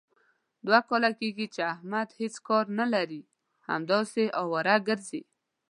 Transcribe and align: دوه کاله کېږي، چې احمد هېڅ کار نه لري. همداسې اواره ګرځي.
دوه 0.65 0.79
کاله 0.89 1.09
کېږي، 1.19 1.47
چې 1.53 1.61
احمد 1.73 2.09
هېڅ 2.19 2.35
کار 2.47 2.65
نه 2.79 2.85
لري. 2.93 3.21
همداسې 3.69 4.23
اواره 4.41 4.75
ګرځي. 4.87 5.21